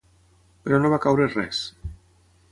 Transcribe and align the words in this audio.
Però 0.67 0.79
no 0.85 0.91
va 0.93 0.99
caure 1.03 1.27
res. 1.33 1.59